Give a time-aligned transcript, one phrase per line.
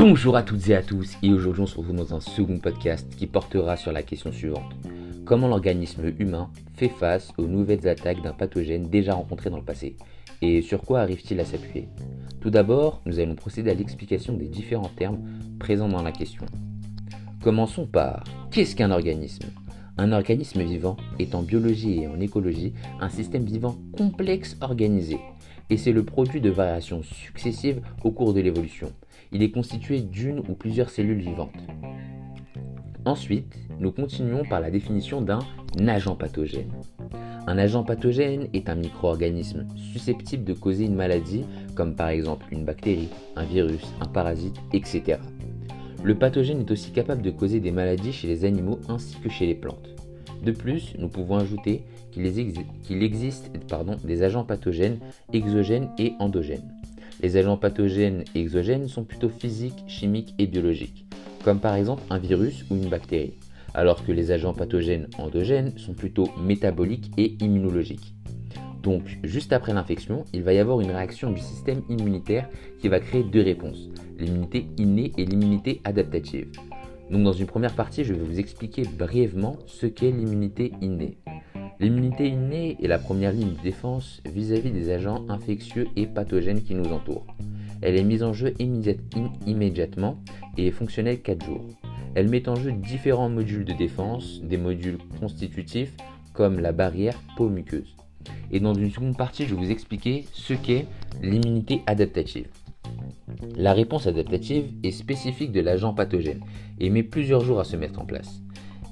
[0.00, 3.14] Bonjour à toutes et à tous, et aujourd'hui on se retrouve dans un second podcast
[3.16, 4.72] qui portera sur la question suivante.
[5.26, 9.98] Comment l'organisme humain fait face aux nouvelles attaques d'un pathogène déjà rencontré dans le passé?
[10.40, 11.90] Et sur quoi arrive-t-il à s'appuyer?
[12.40, 15.20] Tout d'abord, nous allons procéder à l'explication des différents termes
[15.58, 16.46] présents dans la question.
[17.42, 19.50] Commençons par qu'est-ce qu'un organisme?
[19.98, 25.18] Un organisme vivant est en biologie et en écologie un système vivant complexe organisé
[25.70, 28.92] et c'est le produit de variations successives au cours de l'évolution.
[29.32, 31.54] Il est constitué d'une ou plusieurs cellules vivantes.
[33.04, 35.40] Ensuite, nous continuons par la définition d'un
[35.86, 36.70] agent pathogène.
[37.46, 42.64] Un agent pathogène est un micro-organisme susceptible de causer une maladie, comme par exemple une
[42.64, 45.18] bactérie, un virus, un parasite, etc.
[46.02, 49.46] Le pathogène est aussi capable de causer des maladies chez les animaux ainsi que chez
[49.46, 49.99] les plantes.
[50.42, 53.50] De plus, nous pouvons ajouter qu'il existe
[54.04, 54.98] des agents pathogènes
[55.32, 56.72] exogènes et endogènes.
[57.22, 61.04] Les agents pathogènes exogènes sont plutôt physiques, chimiques et biologiques,
[61.44, 63.34] comme par exemple un virus ou une bactérie,
[63.74, 68.14] alors que les agents pathogènes endogènes sont plutôt métaboliques et immunologiques.
[68.82, 72.48] Donc, juste après l'infection, il va y avoir une réaction du système immunitaire
[72.80, 76.50] qui va créer deux réponses, l'immunité innée et l'immunité adaptative.
[77.10, 81.18] Donc dans une première partie, je vais vous expliquer brièvement ce qu'est l'immunité innée.
[81.80, 86.74] L'immunité innée est la première ligne de défense vis-à-vis des agents infectieux et pathogènes qui
[86.74, 87.26] nous entourent.
[87.82, 90.22] Elle est mise en jeu immédiatement
[90.56, 91.64] et est fonctionnelle 4 jours.
[92.14, 95.94] Elle met en jeu différents modules de défense, des modules constitutifs
[96.32, 97.96] comme la barrière peau-muqueuse.
[98.52, 100.86] Et dans une seconde partie, je vais vous expliquer ce qu'est
[101.22, 102.48] l'immunité adaptative.
[103.56, 106.42] La réponse adaptative est spécifique de l'agent pathogène
[106.78, 108.42] et met plusieurs jours à se mettre en place.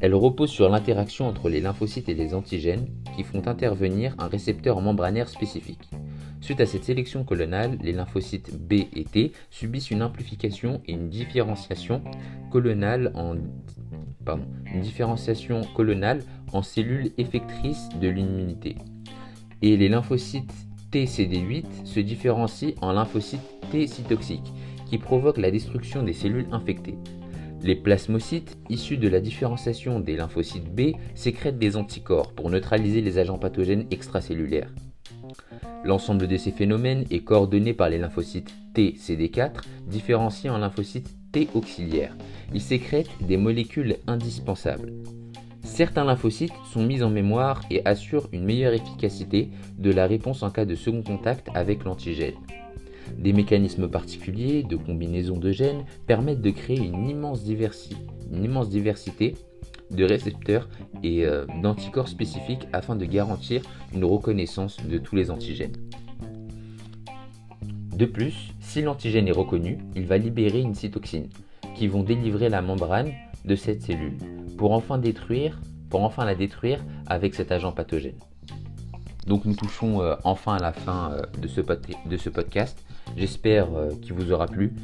[0.00, 4.80] Elle repose sur l'interaction entre les lymphocytes et les antigènes qui font intervenir un récepteur
[4.80, 5.90] membranaire spécifique.
[6.40, 11.08] Suite à cette sélection colonale, les lymphocytes B et T subissent une amplification et une
[11.08, 12.02] différenciation
[12.50, 13.34] colonale en,
[16.62, 18.76] cellules effectrices de l'immunité.
[20.92, 23.40] TCD8 se différencient en lymphocytes
[23.70, 24.52] T cytoxiques
[24.88, 26.96] qui provoquent la destruction des cellules infectées.
[27.62, 33.18] Les plasmocytes, issus de la différenciation des lymphocytes B, sécrètent des anticorps pour neutraliser les
[33.18, 34.72] agents pathogènes extracellulaires.
[35.84, 41.48] L'ensemble de ces phénomènes est coordonné par les lymphocytes T CD4, différenciés en lymphocytes T
[41.54, 42.16] auxiliaires.
[42.54, 44.92] Ils sécrètent des molécules indispensables.
[45.78, 50.50] Certains lymphocytes sont mis en mémoire et assurent une meilleure efficacité de la réponse en
[50.50, 52.34] cas de second contact avec l'antigène.
[53.16, 59.36] Des mécanismes particuliers de combinaison de gènes permettent de créer une immense, diversité
[59.92, 60.68] de récepteurs
[61.04, 63.62] et euh, d'anticorps spécifiques afin de garantir
[63.94, 65.76] une reconnaissance de tous les antigènes.
[67.96, 71.28] De plus, si l'antigène est reconnu, il va libérer une cytoxine
[71.76, 73.12] qui vont délivrer la membrane
[73.44, 74.16] de cette cellule
[74.58, 75.58] pour enfin détruire,
[75.88, 78.18] pour enfin la détruire avec cet agent pathogène.
[79.26, 82.84] Donc nous touchons euh, enfin à la fin euh, de ce, podcast.
[83.16, 83.68] J'espère
[84.02, 84.74] qu'il vous aura plu